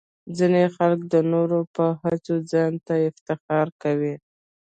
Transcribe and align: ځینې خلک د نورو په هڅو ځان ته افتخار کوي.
ځینې 0.37 0.63
خلک 0.75 0.99
د 1.13 1.15
نورو 1.33 1.59
په 1.75 1.85
هڅو 2.03 2.35
ځان 2.51 2.73
ته 2.85 2.93
افتخار 3.09 3.67
کوي. 3.83 4.15